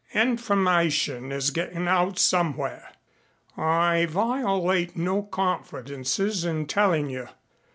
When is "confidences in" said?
5.21-6.65